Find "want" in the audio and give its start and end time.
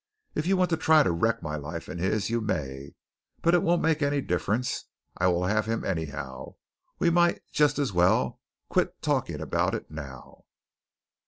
0.57-0.71